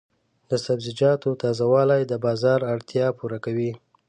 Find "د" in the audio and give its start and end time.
0.49-0.51, 2.07-2.13